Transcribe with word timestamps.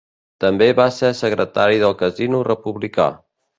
També 0.45 0.69
va 0.79 0.87
ser 0.95 1.11
secretari 1.19 1.79
del 1.85 1.95
Casino 2.01 2.43
Republicà. 2.51 3.09